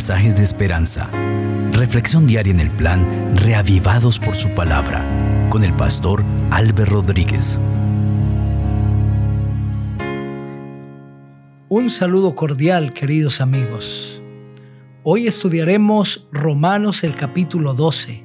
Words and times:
mensajes 0.00 0.34
de 0.34 0.42
esperanza. 0.42 1.10
Reflexión 1.72 2.26
diaria 2.26 2.54
en 2.54 2.60
el 2.60 2.70
plan 2.70 3.36
Reavivados 3.36 4.18
por 4.18 4.34
su 4.34 4.48
palabra 4.54 5.04
con 5.50 5.62
el 5.62 5.76
pastor 5.76 6.24
Álvaro 6.50 6.86
Rodríguez. 6.86 7.60
Un 11.68 11.90
saludo 11.90 12.34
cordial, 12.34 12.94
queridos 12.94 13.42
amigos. 13.42 14.22
Hoy 15.02 15.26
estudiaremos 15.26 16.26
Romanos 16.32 17.04
el 17.04 17.14
capítulo 17.14 17.74
12. 17.74 18.24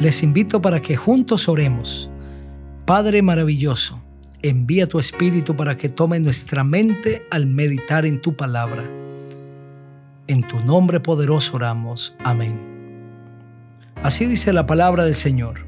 Les 0.00 0.22
invito 0.22 0.60
para 0.60 0.82
que 0.82 0.96
juntos 0.96 1.48
oremos. 1.48 2.10
Padre 2.84 3.22
maravilloso, 3.22 4.02
envía 4.42 4.86
tu 4.86 4.98
Espíritu 4.98 5.56
para 5.56 5.78
que 5.78 5.88
tome 5.88 6.20
nuestra 6.20 6.62
mente 6.62 7.22
al 7.30 7.46
meditar 7.46 8.04
en 8.04 8.20
tu 8.20 8.36
palabra. 8.36 9.00
En 10.30 10.44
tu 10.44 10.60
nombre 10.60 11.00
poderoso 11.00 11.56
oramos. 11.56 12.14
Amén. 12.22 12.56
Así 13.96 14.26
dice 14.26 14.52
la 14.52 14.64
palabra 14.64 15.02
del 15.02 15.16
Señor. 15.16 15.66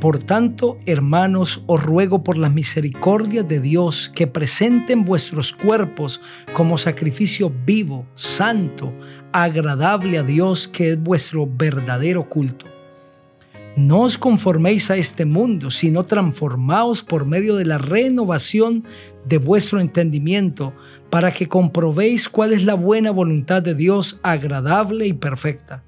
Por 0.00 0.22
tanto, 0.22 0.78
hermanos, 0.86 1.64
os 1.66 1.82
ruego 1.82 2.22
por 2.22 2.38
las 2.38 2.52
misericordias 2.52 3.48
de 3.48 3.58
Dios 3.58 4.08
que 4.14 4.28
presenten 4.28 5.04
vuestros 5.04 5.52
cuerpos 5.52 6.20
como 6.52 6.78
sacrificio 6.78 7.52
vivo, 7.66 8.06
santo, 8.14 8.94
agradable 9.32 10.18
a 10.18 10.22
Dios, 10.22 10.68
que 10.68 10.92
es 10.92 11.02
vuestro 11.02 11.48
verdadero 11.48 12.28
culto 12.28 12.77
no 13.78 14.02
os 14.02 14.18
conforméis 14.18 14.90
a 14.90 14.96
este 14.96 15.24
mundo, 15.24 15.70
sino 15.70 16.04
transformaos 16.04 17.02
por 17.02 17.24
medio 17.24 17.54
de 17.54 17.64
la 17.64 17.78
renovación 17.78 18.84
de 19.24 19.38
vuestro 19.38 19.80
entendimiento, 19.80 20.74
para 21.10 21.32
que 21.32 21.48
comprobéis 21.48 22.28
cuál 22.28 22.52
es 22.52 22.64
la 22.64 22.74
buena 22.74 23.12
voluntad 23.12 23.62
de 23.62 23.74
Dios 23.74 24.18
agradable 24.22 25.06
y 25.06 25.12
perfecta. 25.12 25.84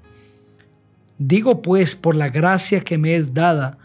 Digo 1.17 1.61
pues 1.61 1.95
por 1.95 2.15
la 2.15 2.29
gracia 2.29 2.79
que 2.81 2.97
me 2.97 3.15
es 3.15 3.33
dada, 3.33 3.77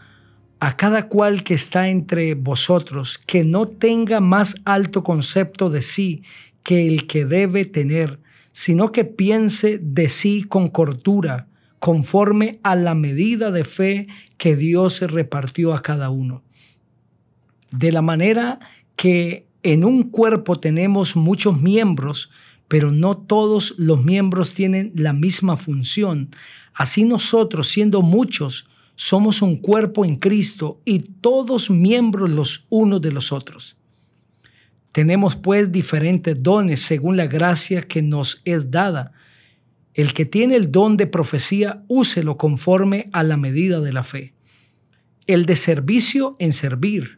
a 0.59 0.77
cada 0.77 1.07
cual 1.09 1.43
que 1.43 1.53
está 1.53 1.89
entre 1.89 2.33
vosotros, 2.33 3.17
que 3.17 3.43
no 3.43 3.67
tenga 3.67 4.21
más 4.21 4.55
alto 4.65 5.03
concepto 5.03 5.69
de 5.69 5.81
sí 5.81 6.23
que 6.63 6.87
el 6.87 7.07
que 7.07 7.25
debe 7.25 7.65
tener, 7.65 8.19
sino 8.53 8.91
que 8.91 9.05
piense 9.05 9.77
de 9.77 10.09
sí 10.09 10.43
con 10.43 10.69
cordura, 10.69 11.47
conforme 11.79 12.59
a 12.63 12.75
la 12.75 12.95
medida 12.95 13.51
de 13.51 13.63
fe 13.63 14.07
que 14.37 14.55
Dios 14.55 14.93
se 14.93 15.07
repartió 15.07 15.73
a 15.73 15.81
cada 15.81 16.09
uno. 16.09 16.43
De 17.71 17.91
la 17.91 18.01
manera 18.01 18.59
que 18.95 19.47
en 19.63 19.83
un 19.83 20.03
cuerpo 20.03 20.55
tenemos 20.55 21.15
muchos 21.15 21.61
miembros, 21.61 22.29
pero 22.67 22.91
no 22.91 23.17
todos 23.17 23.75
los 23.77 24.03
miembros 24.03 24.53
tienen 24.53 24.91
la 24.95 25.13
misma 25.13 25.57
función. 25.57 26.29
Así 26.73 27.03
nosotros, 27.05 27.67
siendo 27.67 28.01
muchos, 28.01 28.69
somos 28.95 29.41
un 29.41 29.57
cuerpo 29.57 30.05
en 30.05 30.15
Cristo 30.15 30.81
y 30.83 30.99
todos 30.99 31.69
miembros 31.69 32.29
los 32.29 32.65
unos 32.69 33.01
de 33.01 33.11
los 33.11 33.31
otros. 33.31 33.77
Tenemos 34.91 35.35
pues 35.35 35.71
diferentes 35.71 36.41
dones 36.41 36.81
según 36.81 37.17
la 37.17 37.27
gracia 37.27 37.83
que 37.83 38.01
nos 38.01 38.41
es 38.45 38.71
dada 38.71 39.13
el 39.97 40.13
que 40.13 40.25
tiene 40.25 40.55
el 40.55 40.71
don 40.71 40.95
de 40.95 41.07
profecía, 41.07 41.83
úselo 41.87 42.37
conforme 42.37 43.09
a 43.13 43.23
la 43.23 43.35
medida 43.35 43.81
de 43.81 43.91
la 43.91 44.03
fe. 44.03 44.35
El 45.25 45.47
de 45.47 45.55
servicio 45.55 46.35
en 46.37 46.53
servir, 46.53 47.17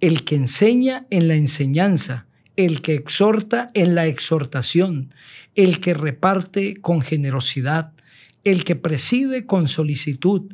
el 0.00 0.24
que 0.24 0.34
enseña 0.34 1.06
en 1.10 1.28
la 1.28 1.36
enseñanza, 1.36 2.26
el 2.56 2.82
que 2.82 2.94
exhorta 2.94 3.70
en 3.74 3.94
la 3.94 4.06
exhortación, 4.06 5.14
el 5.54 5.78
que 5.78 5.94
reparte 5.94 6.74
con 6.80 7.00
generosidad, 7.00 7.92
el 8.42 8.64
que 8.64 8.74
preside 8.74 9.46
con 9.46 9.68
solicitud, 9.68 10.52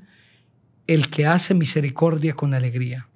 el 0.87 1.09
que 1.09 1.25
hace 1.25 1.55
misericordia 1.55 2.35
con 2.35 2.53
alegría. 2.53 3.09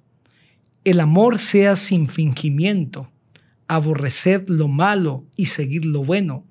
El 0.83 0.99
amor 0.99 1.37
sea 1.37 1.75
sin 1.75 2.07
fingimiento, 2.07 3.11
aborreced 3.67 4.47
lo 4.47 4.67
malo 4.67 5.25
y 5.35 5.45
seguir 5.45 5.85
lo 5.85 6.03
bueno 6.03 6.46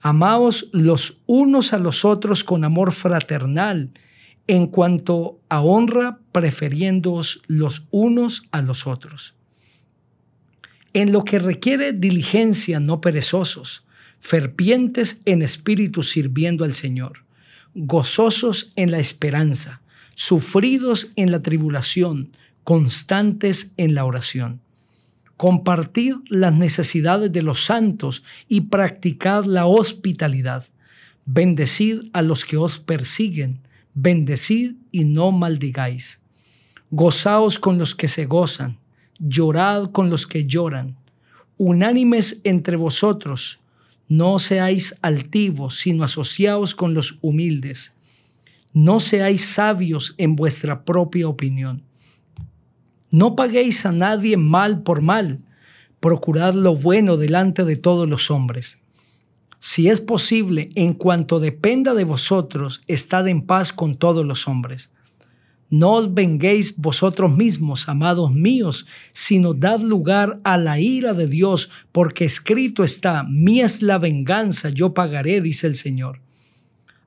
Amaos 0.00 0.68
los 0.72 1.20
unos 1.26 1.72
a 1.72 1.78
los 1.78 2.04
otros 2.04 2.44
con 2.44 2.64
amor 2.64 2.92
fraternal, 2.92 3.90
en 4.46 4.68
cuanto 4.68 5.40
a 5.48 5.60
honra, 5.60 6.20
prefiriéndoos 6.32 7.42
los 7.48 7.88
unos 7.90 8.44
a 8.52 8.62
los 8.62 8.86
otros. 8.86 9.34
En 10.92 11.12
lo 11.12 11.24
que 11.24 11.38
requiere 11.38 11.92
diligencia, 11.92 12.78
no 12.78 13.00
perezosos, 13.00 13.86
fervientes 14.20 15.20
en 15.24 15.42
espíritu 15.42 16.02
sirviendo 16.02 16.64
al 16.64 16.74
Señor, 16.74 17.24
gozosos 17.74 18.72
en 18.76 18.90
la 18.90 18.98
esperanza, 18.98 19.82
sufridos 20.14 21.08
en 21.16 21.30
la 21.30 21.42
tribulación, 21.42 22.30
constantes 22.64 23.72
en 23.76 23.94
la 23.94 24.04
oración 24.04 24.60
compartid 25.36 26.16
las 26.28 26.54
necesidades 26.54 27.30
de 27.32 27.42
los 27.42 27.64
santos 27.64 28.22
y 28.48 28.62
practicad 28.62 29.44
la 29.44 29.66
hospitalidad. 29.66 30.64
Bendecid 31.26 32.08
a 32.12 32.22
los 32.22 32.44
que 32.44 32.56
os 32.56 32.78
persiguen, 32.78 33.60
bendecid 33.94 34.74
y 34.92 35.04
no 35.04 35.32
maldigáis. 35.32 36.20
Gozaos 36.90 37.58
con 37.58 37.78
los 37.78 37.94
que 37.94 38.08
se 38.08 38.26
gozan, 38.26 38.78
llorad 39.18 39.90
con 39.90 40.08
los 40.08 40.26
que 40.26 40.46
lloran. 40.46 40.96
Unánimes 41.58 42.40
entre 42.44 42.76
vosotros, 42.76 43.60
no 44.08 44.38
seáis 44.38 44.96
altivos, 45.02 45.78
sino 45.78 46.04
asociaos 46.04 46.74
con 46.74 46.94
los 46.94 47.18
humildes. 47.22 47.92
No 48.72 49.00
seáis 49.00 49.44
sabios 49.46 50.14
en 50.18 50.36
vuestra 50.36 50.84
propia 50.84 51.28
opinión 51.28 51.85
no 53.16 53.34
paguéis 53.34 53.86
a 53.86 53.92
nadie 53.92 54.36
mal 54.36 54.82
por 54.82 55.00
mal, 55.00 55.40
procurad 56.00 56.52
lo 56.52 56.76
bueno 56.76 57.16
delante 57.16 57.64
de 57.64 57.76
todos 57.76 58.06
los 58.06 58.30
hombres. 58.30 58.78
Si 59.58 59.88
es 59.88 60.02
posible, 60.02 60.68
en 60.74 60.92
cuanto 60.92 61.40
dependa 61.40 61.94
de 61.94 62.04
vosotros, 62.04 62.82
estad 62.86 63.26
en 63.28 63.40
paz 63.46 63.72
con 63.72 63.96
todos 63.96 64.26
los 64.26 64.46
hombres. 64.48 64.90
No 65.70 65.92
os 65.92 66.12
venguéis 66.12 66.76
vosotros 66.76 67.34
mismos, 67.34 67.88
amados 67.88 68.32
míos, 68.32 68.84
sino 69.12 69.54
dad 69.54 69.80
lugar 69.80 70.38
a 70.44 70.58
la 70.58 70.78
ira 70.78 71.14
de 71.14 71.26
Dios, 71.26 71.70
porque 71.92 72.26
escrito 72.26 72.84
está, 72.84 73.22
mía 73.22 73.64
es 73.64 73.80
la 73.80 73.96
venganza, 73.96 74.68
yo 74.68 74.92
pagaré, 74.92 75.40
dice 75.40 75.66
el 75.66 75.78
Señor. 75.78 76.20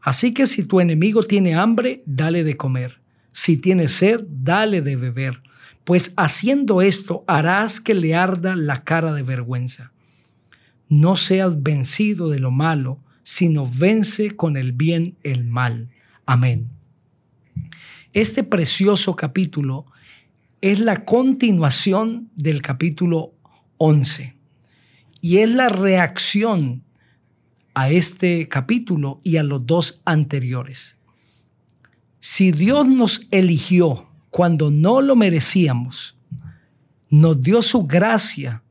Así 0.01 0.33
que 0.33 0.47
si 0.47 0.63
tu 0.63 0.79
enemigo 0.79 1.21
tiene 1.21 1.53
hambre, 1.53 2.01
dale 2.07 2.43
de 2.43 2.57
comer. 2.57 2.99
Si 3.31 3.57
tiene 3.57 3.89
sed, 3.89 4.21
dale 4.27 4.81
de 4.81 4.95
beber 4.95 5.43
pues 5.89 6.13
haciendo 6.17 6.83
esto 6.83 7.23
harás 7.25 7.79
que 7.79 7.95
le 7.95 8.13
arda 8.13 8.55
la 8.55 8.83
cara 8.83 9.11
de 9.11 9.23
vergüenza. 9.23 9.91
No 10.87 11.15
seas 11.15 11.63
vencido 11.63 12.29
de 12.29 12.37
lo 12.37 12.51
malo, 12.51 12.99
sino 13.23 13.67
vence 13.67 14.35
con 14.35 14.55
el 14.55 14.71
bien 14.71 15.17
el 15.23 15.45
mal. 15.45 15.89
Amén. 16.27 16.69
Este 18.13 18.43
precioso 18.43 19.15
capítulo 19.15 19.87
es 20.61 20.79
la 20.79 21.05
continuación 21.05 22.29
del 22.35 22.61
capítulo 22.61 23.33
11 23.77 24.35
y 25.21 25.37
es 25.37 25.49
la 25.49 25.69
reacción 25.69 26.83
a 27.73 27.89
este 27.89 28.47
capítulo 28.47 29.21
y 29.23 29.37
a 29.37 29.43
los 29.43 29.65
dos 29.65 30.03
anteriores. 30.05 30.97
Si 32.19 32.51
Dios 32.51 32.87
nos 32.87 33.25
eligió 33.31 34.08
cuando 34.29 34.71
no 34.71 35.01
lo 35.01 35.15
merecíamos, 35.15 36.17
nos 37.09 37.41
dio 37.41 37.61
su 37.61 37.85
gracia, 37.87 38.63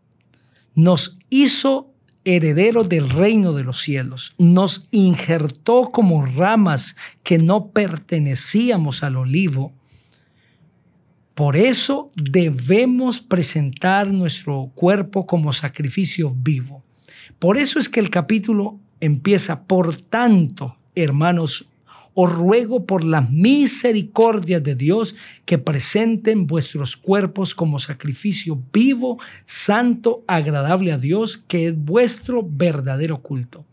nos 0.74 1.18
hizo 1.30 1.92
herederos 2.24 2.88
del 2.88 3.08
reino 3.08 3.52
de 3.52 3.64
los 3.64 3.80
cielos, 3.80 4.34
nos 4.38 4.86
injertó 4.90 5.90
como 5.90 6.24
ramas 6.24 6.96
que 7.22 7.38
no 7.38 7.70
pertenecíamos 7.70 9.02
al 9.02 9.16
olivo. 9.16 9.72
Por 11.34 11.56
eso 11.56 12.10
debemos 12.16 13.20
presentar 13.20 14.08
nuestro 14.08 14.70
cuerpo 14.74 15.26
como 15.26 15.52
sacrificio 15.52 16.34
vivo. 16.36 16.84
Por 17.38 17.56
eso 17.56 17.78
es 17.78 17.88
que 17.88 18.00
el 18.00 18.10
capítulo 18.10 18.78
empieza, 19.00 19.64
por 19.64 19.94
tanto, 19.96 20.76
hermanos 20.94 21.67
os 22.20 22.32
ruego 22.32 22.84
por 22.84 23.04
las 23.04 23.30
misericordias 23.30 24.60
de 24.64 24.74
Dios 24.74 25.14
que 25.44 25.56
presenten 25.56 26.48
vuestros 26.48 26.96
cuerpos 26.96 27.54
como 27.54 27.78
sacrificio 27.78 28.60
vivo, 28.72 29.20
santo, 29.44 30.24
agradable 30.26 30.90
a 30.90 30.98
Dios, 30.98 31.38
que 31.38 31.68
es 31.68 31.78
vuestro 31.78 32.42
verdadero 32.44 33.22
culto. 33.22 33.64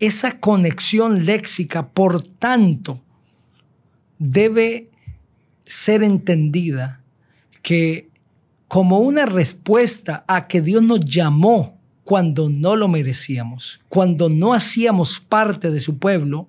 Esa 0.00 0.40
conexión 0.40 1.26
léxica, 1.26 1.90
por 1.90 2.22
tanto, 2.22 3.00
debe 4.18 4.90
ser 5.64 6.02
entendida 6.02 7.02
que 7.62 8.08
como 8.66 8.98
una 8.98 9.26
respuesta 9.26 10.24
a 10.26 10.48
que 10.48 10.60
Dios 10.60 10.82
nos 10.82 10.98
llamó 11.04 11.78
cuando 12.02 12.50
no 12.50 12.74
lo 12.74 12.88
merecíamos, 12.88 13.78
cuando 13.88 14.28
no 14.28 14.54
hacíamos 14.54 15.20
parte 15.20 15.70
de 15.70 15.78
su 15.78 15.98
pueblo, 15.98 16.48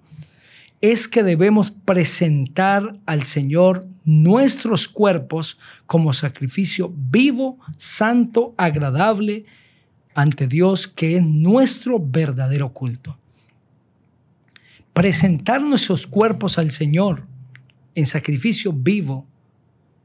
es 0.82 1.08
que 1.08 1.24
debemos 1.24 1.72
presentar 1.72 3.00
al 3.06 3.24
Señor 3.24 3.88
nuestros 4.04 4.88
cuerpos 4.88 5.58
como 5.86 6.14
sacrificio 6.14 6.94
vivo, 6.96 7.58
santo, 7.78 8.54
agradable 8.58 9.46
ante 10.14 10.48
Dios, 10.48 10.88
que 10.88 11.18
es 11.18 11.24
nuestro 11.24 12.00
verdadero 12.00 12.74
culto. 12.74 13.18
Presentar 14.94 15.62
nuestros 15.62 16.08
cuerpos 16.08 16.58
al 16.58 16.72
Señor 16.72 17.28
en 17.96 18.06
sacrificio 18.06 18.72
vivo 18.74 19.28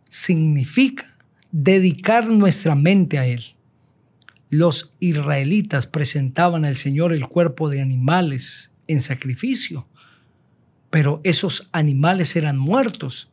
significa 0.08 1.06
dedicar 1.50 2.26
nuestra 2.26 2.74
mente 2.74 3.18
a 3.18 3.26
Él. 3.26 3.42
Los 4.48 4.92
israelitas 5.00 5.86
presentaban 5.86 6.64
al 6.64 6.76
Señor 6.76 7.12
el 7.12 7.26
cuerpo 7.28 7.70
de 7.70 7.80
animales 7.80 8.70
en 8.86 9.00
sacrificio 9.00 9.86
pero 10.92 11.22
esos 11.24 11.70
animales 11.72 12.36
eran 12.36 12.58
muertos. 12.58 13.30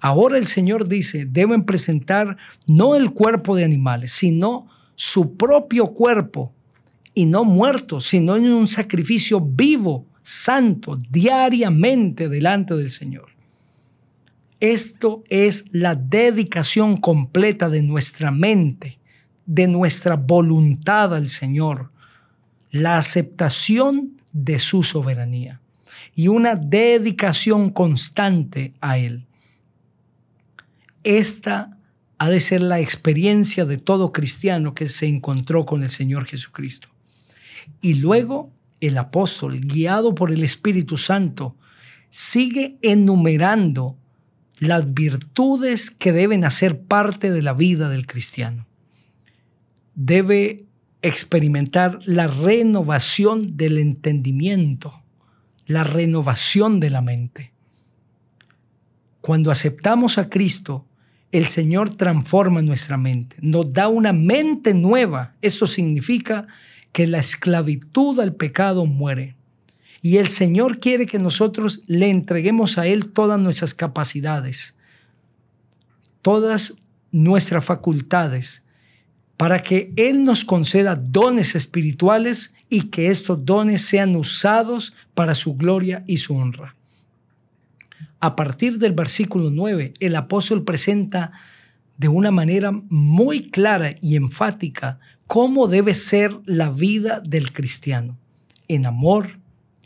Ahora 0.00 0.38
el 0.38 0.46
Señor 0.46 0.88
dice, 0.88 1.26
deben 1.26 1.64
presentar 1.64 2.38
no 2.66 2.94
el 2.94 3.12
cuerpo 3.12 3.54
de 3.54 3.64
animales, 3.64 4.12
sino 4.12 4.68
su 4.94 5.36
propio 5.36 5.88
cuerpo, 5.88 6.54
y 7.12 7.26
no 7.26 7.44
muerto, 7.44 8.00
sino 8.00 8.36
en 8.36 8.46
un 8.46 8.68
sacrificio 8.68 9.38
vivo, 9.38 10.06
santo, 10.22 10.98
diariamente 11.10 12.30
delante 12.30 12.74
del 12.74 12.90
Señor. 12.90 13.32
Esto 14.58 15.20
es 15.28 15.66
la 15.70 15.94
dedicación 15.94 16.96
completa 16.96 17.68
de 17.68 17.82
nuestra 17.82 18.30
mente, 18.30 18.98
de 19.44 19.66
nuestra 19.66 20.16
voluntad 20.16 21.14
al 21.14 21.28
Señor, 21.28 21.92
la 22.70 22.96
aceptación 22.96 24.22
de 24.32 24.58
su 24.58 24.82
soberanía 24.82 25.60
y 26.18 26.26
una 26.26 26.56
dedicación 26.56 27.70
constante 27.70 28.74
a 28.80 28.98
Él. 28.98 29.28
Esta 31.04 31.78
ha 32.18 32.28
de 32.28 32.40
ser 32.40 32.60
la 32.60 32.80
experiencia 32.80 33.64
de 33.64 33.78
todo 33.78 34.10
cristiano 34.10 34.74
que 34.74 34.88
se 34.88 35.06
encontró 35.06 35.64
con 35.64 35.84
el 35.84 35.90
Señor 35.90 36.24
Jesucristo. 36.24 36.88
Y 37.80 37.94
luego 37.94 38.50
el 38.80 38.98
apóstol, 38.98 39.60
guiado 39.60 40.16
por 40.16 40.32
el 40.32 40.42
Espíritu 40.42 40.98
Santo, 40.98 41.54
sigue 42.10 42.78
enumerando 42.82 43.96
las 44.58 44.92
virtudes 44.92 45.92
que 45.92 46.12
deben 46.12 46.44
hacer 46.44 46.80
parte 46.80 47.30
de 47.30 47.42
la 47.42 47.52
vida 47.52 47.88
del 47.88 48.08
cristiano. 48.08 48.66
Debe 49.94 50.64
experimentar 51.00 52.00
la 52.06 52.26
renovación 52.26 53.56
del 53.56 53.78
entendimiento, 53.78 55.00
la 55.68 55.84
renovación 55.84 56.80
de 56.80 56.90
la 56.90 57.02
mente. 57.02 57.52
Cuando 59.20 59.50
aceptamos 59.50 60.16
a 60.16 60.26
Cristo, 60.26 60.86
el 61.30 61.44
Señor 61.44 61.94
transforma 61.94 62.62
nuestra 62.62 62.96
mente, 62.96 63.36
nos 63.40 63.70
da 63.72 63.88
una 63.88 64.14
mente 64.14 64.72
nueva. 64.72 65.34
Eso 65.42 65.66
significa 65.66 66.46
que 66.90 67.06
la 67.06 67.18
esclavitud 67.18 68.18
al 68.18 68.34
pecado 68.34 68.86
muere. 68.86 69.36
Y 70.00 70.16
el 70.16 70.28
Señor 70.28 70.80
quiere 70.80 71.04
que 71.04 71.18
nosotros 71.18 71.82
le 71.86 72.08
entreguemos 72.08 72.78
a 72.78 72.86
Él 72.86 73.12
todas 73.12 73.38
nuestras 73.38 73.74
capacidades, 73.74 74.74
todas 76.22 76.76
nuestras 77.10 77.64
facultades, 77.64 78.62
para 79.38 79.62
que 79.62 79.92
Él 79.96 80.24
nos 80.24 80.44
conceda 80.44 80.96
dones 80.96 81.54
espirituales 81.54 82.52
y 82.68 82.88
que 82.88 83.08
estos 83.08 83.46
dones 83.46 83.82
sean 83.82 84.16
usados 84.16 84.92
para 85.14 85.36
su 85.36 85.54
gloria 85.54 86.04
y 86.08 86.18
su 86.18 86.36
honra. 86.36 86.74
A 88.18 88.34
partir 88.34 88.78
del 88.78 88.92
versículo 88.92 89.50
9, 89.50 89.94
el 90.00 90.16
apóstol 90.16 90.64
presenta 90.64 91.30
de 91.96 92.08
una 92.08 92.32
manera 92.32 92.72
muy 92.90 93.48
clara 93.50 93.94
y 94.02 94.16
enfática 94.16 94.98
cómo 95.28 95.68
debe 95.68 95.94
ser 95.94 96.36
la 96.44 96.70
vida 96.70 97.20
del 97.20 97.52
cristiano, 97.52 98.18
en 98.66 98.86
amor, 98.86 99.38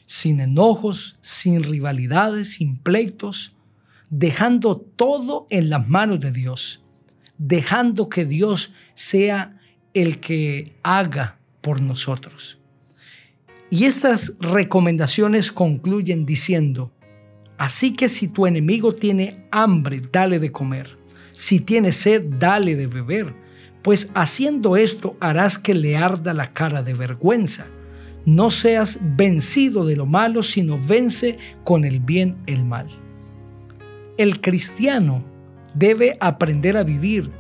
sin 0.06 0.40
enojos, 0.40 1.16
sin 1.20 1.62
rivalidades, 1.62 2.54
sin 2.54 2.78
pleitos, 2.78 3.52
dejando 4.08 4.78
todo 4.78 5.46
en 5.50 5.68
las 5.68 5.86
manos 5.86 6.20
de 6.20 6.32
Dios 6.32 6.81
dejando 7.38 8.08
que 8.08 8.24
Dios 8.24 8.72
sea 8.94 9.60
el 9.94 10.20
que 10.20 10.72
haga 10.82 11.38
por 11.60 11.80
nosotros. 11.80 12.58
Y 13.70 13.84
estas 13.84 14.34
recomendaciones 14.38 15.50
concluyen 15.50 16.26
diciendo, 16.26 16.92
así 17.56 17.94
que 17.94 18.08
si 18.08 18.28
tu 18.28 18.46
enemigo 18.46 18.94
tiene 18.94 19.46
hambre, 19.50 20.02
dale 20.12 20.38
de 20.38 20.52
comer. 20.52 20.98
Si 21.32 21.60
tiene 21.60 21.92
sed, 21.92 22.22
dale 22.38 22.76
de 22.76 22.86
beber, 22.86 23.34
pues 23.82 24.10
haciendo 24.14 24.76
esto 24.76 25.16
harás 25.20 25.58
que 25.58 25.74
le 25.74 25.96
arda 25.96 26.34
la 26.34 26.52
cara 26.52 26.82
de 26.82 26.94
vergüenza. 26.94 27.66
No 28.26 28.50
seas 28.50 28.98
vencido 29.02 29.84
de 29.84 29.96
lo 29.96 30.06
malo, 30.06 30.42
sino 30.42 30.78
vence 30.78 31.38
con 31.64 31.84
el 31.84 31.98
bien 31.98 32.36
el 32.46 32.64
mal. 32.64 32.88
El 34.18 34.40
cristiano 34.40 35.24
debe 35.74 36.16
aprender 36.20 36.76
a 36.76 36.84
vivir 36.84 37.30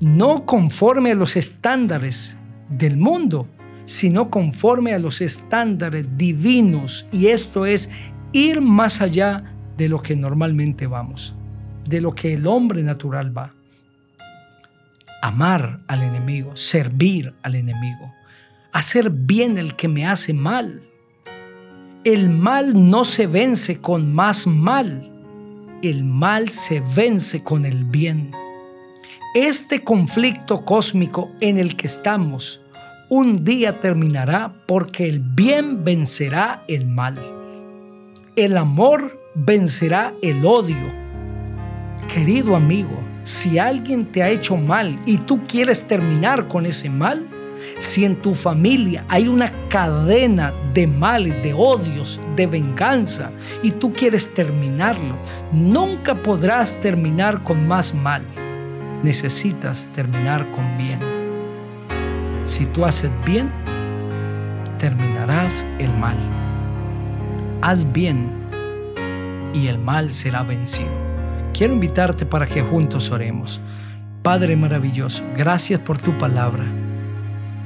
no 0.00 0.44
conforme 0.44 1.12
a 1.12 1.14
los 1.14 1.36
estándares 1.36 2.36
del 2.68 2.96
mundo, 2.96 3.48
sino 3.86 4.30
conforme 4.30 4.92
a 4.92 4.98
los 4.98 5.20
estándares 5.20 6.16
divinos. 6.16 7.06
Y 7.12 7.28
esto 7.28 7.66
es 7.66 7.88
ir 8.32 8.60
más 8.60 9.00
allá 9.00 9.54
de 9.76 9.88
lo 9.88 10.02
que 10.02 10.16
normalmente 10.16 10.86
vamos, 10.86 11.34
de 11.88 12.00
lo 12.00 12.14
que 12.14 12.34
el 12.34 12.46
hombre 12.46 12.82
natural 12.82 13.36
va. 13.36 13.54
Amar 15.22 15.80
al 15.86 16.02
enemigo, 16.02 16.54
servir 16.56 17.34
al 17.42 17.54
enemigo, 17.54 18.12
hacer 18.72 19.10
bien 19.10 19.58
el 19.58 19.74
que 19.76 19.88
me 19.88 20.06
hace 20.06 20.34
mal. 20.34 20.82
El 22.04 22.30
mal 22.30 22.88
no 22.90 23.04
se 23.04 23.26
vence 23.26 23.80
con 23.80 24.14
más 24.14 24.46
mal 24.46 25.15
el 25.90 26.04
mal 26.04 26.48
se 26.48 26.80
vence 26.80 27.42
con 27.42 27.64
el 27.64 27.84
bien. 27.84 28.32
Este 29.34 29.84
conflicto 29.84 30.64
cósmico 30.64 31.30
en 31.40 31.58
el 31.58 31.76
que 31.76 31.86
estamos 31.86 32.60
un 33.08 33.44
día 33.44 33.80
terminará 33.80 34.52
porque 34.66 35.08
el 35.08 35.20
bien 35.20 35.84
vencerá 35.84 36.64
el 36.66 36.86
mal. 36.86 37.18
El 38.34 38.56
amor 38.56 39.20
vencerá 39.34 40.12
el 40.22 40.44
odio. 40.44 40.92
Querido 42.12 42.56
amigo, 42.56 42.98
si 43.22 43.58
alguien 43.58 44.06
te 44.06 44.22
ha 44.22 44.30
hecho 44.30 44.56
mal 44.56 44.98
y 45.06 45.18
tú 45.18 45.42
quieres 45.42 45.86
terminar 45.86 46.48
con 46.48 46.66
ese 46.66 46.90
mal, 46.90 47.28
si 47.78 48.04
en 48.04 48.16
tu 48.16 48.34
familia 48.34 49.04
hay 49.08 49.28
una 49.28 49.52
cadena 49.68 50.52
de 50.72 50.86
males, 50.86 51.42
de 51.42 51.54
odios, 51.54 52.20
de 52.36 52.46
venganza, 52.46 53.32
y 53.62 53.72
tú 53.72 53.92
quieres 53.92 54.32
terminarlo, 54.34 55.16
nunca 55.52 56.22
podrás 56.22 56.80
terminar 56.80 57.42
con 57.42 57.66
más 57.66 57.94
mal. 57.94 58.24
Necesitas 59.02 59.88
terminar 59.92 60.50
con 60.52 60.76
bien. 60.76 61.00
Si 62.44 62.66
tú 62.66 62.84
haces 62.84 63.10
bien, 63.24 63.50
terminarás 64.78 65.66
el 65.78 65.94
mal. 65.96 66.16
Haz 67.62 67.90
bien 67.92 68.30
y 69.52 69.68
el 69.68 69.78
mal 69.78 70.12
será 70.12 70.42
vencido. 70.42 70.90
Quiero 71.52 71.72
invitarte 71.72 72.26
para 72.26 72.46
que 72.46 72.62
juntos 72.62 73.10
oremos. 73.10 73.60
Padre 74.22 74.56
maravilloso, 74.56 75.24
gracias 75.34 75.80
por 75.80 75.98
tu 75.98 76.16
palabra. 76.18 76.85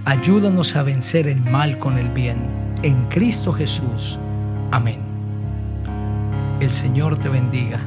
Ayúdanos 0.04 0.76
a 0.76 0.82
vencer 0.82 1.28
el 1.28 1.40
mal 1.40 1.78
con 1.78 1.98
el 1.98 2.08
bien. 2.08 2.48
En 2.82 3.06
Cristo 3.06 3.52
Jesús. 3.52 4.18
Amén. 4.70 5.00
El 6.60 6.70
Señor 6.70 7.18
te 7.18 7.28
bendiga 7.28 7.80